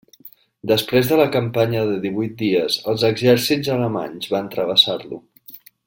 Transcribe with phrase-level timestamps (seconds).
[0.69, 5.23] Després de la campanya de divuit dies els exèrcits alemanys van travessar-lo.